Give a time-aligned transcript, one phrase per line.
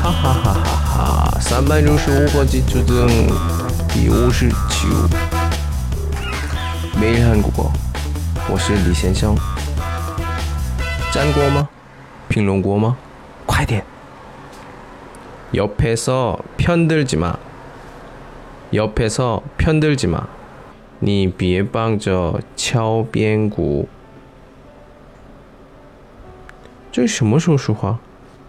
[0.00, 1.38] 哈哈哈哈哈！
[1.40, 3.08] 三百六十五个基础中
[3.88, 4.88] 第五十七。
[6.98, 7.70] 每日韩国，
[8.50, 9.34] 我是李先生。
[11.12, 11.68] 站过吗？
[12.28, 12.96] 评论过吗？
[13.46, 13.84] 快点！
[15.52, 17.36] 옆에서편들지 마。
[18.72, 20.24] 옆에서편들지 마。
[20.98, 23.88] 你别帮着敲边鼓。
[26.90, 27.98] 这什么时候说话？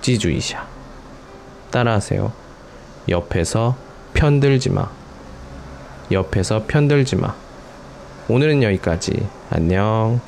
[0.00, 0.66] 묵지주의샤.
[1.70, 2.32] 따라하세요.
[3.08, 3.76] 옆에서
[4.14, 4.88] 편들지 마.
[6.10, 7.34] 옆에서 편들지 마.
[8.28, 9.26] 오늘은 여기까지.
[9.50, 10.20] 안녕.